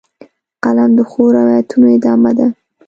[0.63, 2.47] قلم د ښو روایتونو ادامه ده